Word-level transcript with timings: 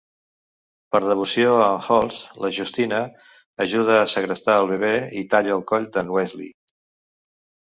Per 0.95 1.01
devoció 1.03 1.51
a 1.57 1.67
en 1.73 1.83
Holtz, 1.95 2.21
la 2.45 2.51
Justina 2.57 3.01
ajuda 3.67 3.99
a 3.99 4.09
segrestar 4.15 4.57
el 4.63 4.73
bebè 4.75 4.93
i 5.21 5.25
talla 5.35 5.55
el 5.61 5.65
coll 5.75 5.87
d'n 5.99 6.11
Wesley. 6.17 6.51